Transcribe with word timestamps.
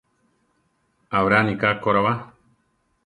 Abrani 1.19 1.53
ká 1.61 1.69
ko 1.81 1.89
ra 1.95 2.01
ba. 2.05 2.13